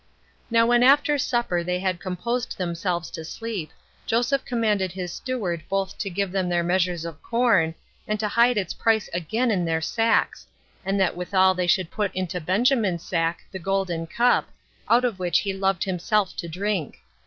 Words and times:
7. 0.45 0.45
Now 0.49 0.65
when 0.65 0.81
after 0.81 1.19
supper 1.19 1.63
they 1.63 1.77
had 1.77 1.99
composed 1.99 2.57
themselves 2.57 3.11
to 3.11 3.23
sleep, 3.23 3.69
Joseph 4.07 4.43
commanded 4.45 4.91
his 4.91 5.13
steward 5.13 5.63
both 5.69 5.95
to 5.99 6.09
give 6.09 6.31
them 6.31 6.49
their 6.49 6.63
measures 6.63 7.05
of 7.05 7.21
corn, 7.21 7.75
and 8.07 8.19
to 8.19 8.27
hide 8.27 8.57
its 8.57 8.73
price 8.73 9.11
again 9.13 9.51
in 9.51 9.63
their 9.63 9.79
sacks; 9.79 10.47
and 10.83 10.99
that 10.99 11.15
withal 11.15 11.53
they 11.53 11.67
should 11.67 11.91
put 11.91 12.11
into 12.15 12.41
Benjamin's 12.41 13.03
sack 13.03 13.43
the 13.51 13.59
golden 13.59 14.07
cup, 14.07 14.49
out 14.89 15.05
of 15.05 15.19
which 15.19 15.41
he 15.41 15.53
loved 15.53 15.83
himself 15.83 16.35
to 16.37 16.47
drink. 16.47 16.97